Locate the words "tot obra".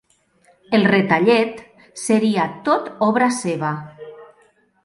2.71-3.31